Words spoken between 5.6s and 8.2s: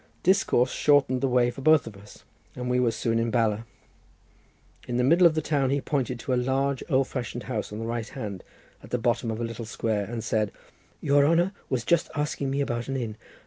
he pointed to a large old fashioned house on the right